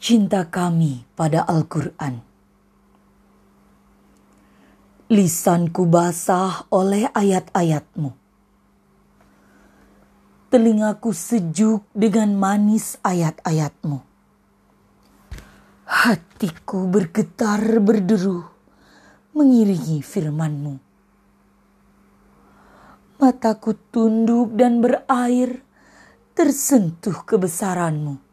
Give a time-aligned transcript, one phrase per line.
[0.00, 2.24] cinta kami pada Al-Quran.
[5.12, 8.08] Lisanku basah oleh ayat-ayatmu.
[10.48, 14.00] Telingaku sejuk dengan manis ayat-ayatmu.
[15.84, 18.48] Hatiku bergetar berderu
[19.36, 20.74] mengiringi firmanmu.
[23.20, 25.60] Mataku tunduk dan berair
[26.32, 28.29] tersentuh kebesaranmu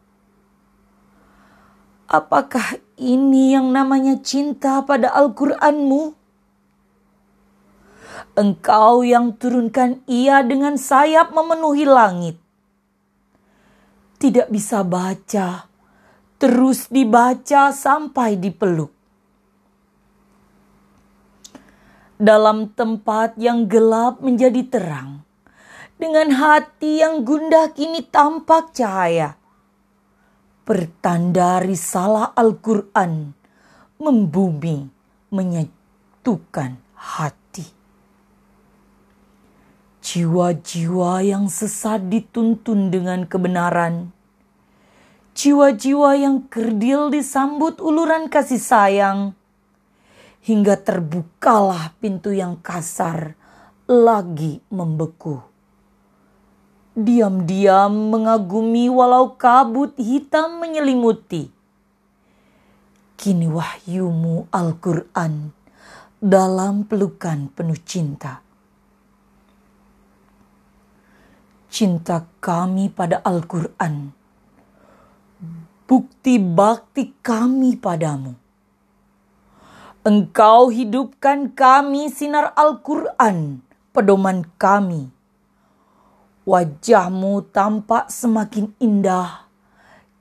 [2.08, 6.16] Apakah ini yang namanya cinta pada Al-Qur'anmu?
[8.32, 12.40] Engkau yang turunkan ia dengan sayap memenuhi langit.
[14.16, 15.68] Tidak bisa baca,
[16.40, 18.88] terus dibaca sampai dipeluk.
[22.16, 25.28] Dalam tempat yang gelap menjadi terang,
[26.00, 29.37] dengan hati yang gundah kini tampak cahaya
[30.68, 33.32] pertanda risalah Al-Quran
[33.96, 34.84] membumi
[35.32, 37.64] menyatukan hati.
[40.04, 44.12] Jiwa-jiwa yang sesat dituntun dengan kebenaran.
[45.32, 49.32] Jiwa-jiwa yang kerdil disambut uluran kasih sayang.
[50.44, 53.40] Hingga terbukalah pintu yang kasar
[53.88, 55.48] lagi membeku
[56.98, 61.46] diam-diam mengagumi walau kabut hitam menyelimuti.
[63.18, 65.54] Kini wahyumu Al-Quran
[66.18, 68.42] dalam pelukan penuh cinta.
[71.70, 74.10] Cinta kami pada Al-Quran,
[75.86, 78.34] bukti bakti kami padamu.
[80.02, 83.60] Engkau hidupkan kami sinar Al-Quran,
[83.92, 85.17] pedoman kami
[86.48, 89.44] Wajahmu tampak semakin indah,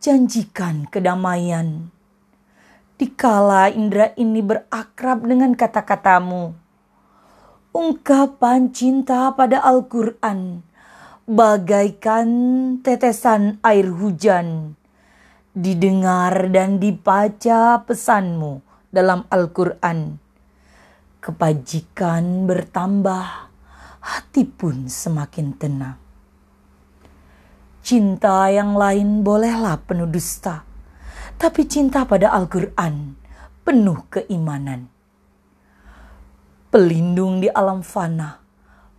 [0.03, 1.88] janjikan kedamaian.
[3.00, 6.52] Dikala indera ini berakrab dengan kata-katamu,
[7.71, 10.67] ungkapan cinta pada Al-Quran
[11.23, 12.27] bagaikan
[12.83, 14.76] tetesan air hujan.
[15.55, 18.60] Didengar dan dibaca pesanmu
[18.92, 20.20] dalam Al-Quran.
[21.23, 23.48] Kebajikan bertambah,
[24.04, 26.07] hati pun semakin tenang.
[27.87, 30.67] Cinta yang lain bolehlah penuh dusta,
[31.39, 33.15] tapi cinta pada Al-Quran
[33.64, 34.92] penuh keimanan.
[36.67, 38.43] Pelindung di alam fana,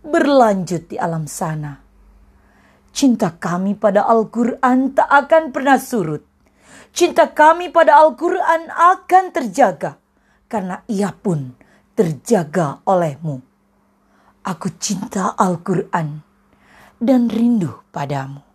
[0.01, 1.77] berlanjut di alam sana.
[2.89, 6.25] Cinta kami pada Al-Quran tak akan pernah surut.
[6.89, 10.01] Cinta kami pada Al-Quran akan terjaga,
[10.49, 11.53] karena ia pun
[11.93, 13.37] terjaga olehmu.
[14.49, 16.25] Aku cinta Al-Quran
[16.97, 18.48] dan rindu padamu.